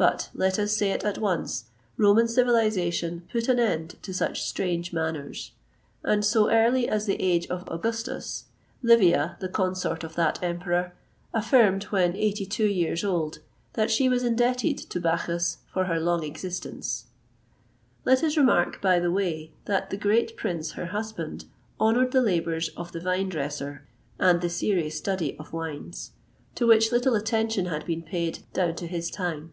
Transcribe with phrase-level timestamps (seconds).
[0.00, 1.64] [XXVIII 139] But, let us say it at once
[1.98, 5.52] Roman civilisation put an end to such strange manners;
[6.02, 8.44] and so early as the age of Augustus,
[8.82, 10.94] Livia, the consort of that emperor,
[11.34, 13.40] affirmed, when eighty two years old,
[13.74, 18.98] that she was indebted to Bacchus for her long existence.[XXVIII 140] Let us remark, by
[19.00, 21.44] the way, that the great prince, her husband,
[21.78, 23.86] honoured the labours of the vine dresser
[24.18, 26.12] and the serious study of wines,[XXVIII
[26.54, 29.52] 141] to which little attention had been paid down to his time.